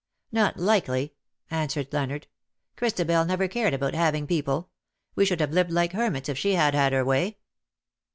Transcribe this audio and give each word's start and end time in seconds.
^^ 0.31 0.33
Not 0.33 0.57
likely,'^ 0.57 1.11
answered 1.51 1.89
Leonard." 1.93 2.25
Christabel 2.75 3.23
never 3.23 3.47
cared 3.47 3.75
about 3.75 3.93
having 3.93 4.25
people. 4.25 4.71
We 5.13 5.25
should 5.25 5.41
have 5.41 5.53
lived 5.53 5.69
like 5.69 5.93
hermits 5.93 6.27
if 6.27 6.39
she 6.39 6.53
had 6.55 6.73
had 6.73 6.91
her 6.91 7.05
way.' 7.05 7.37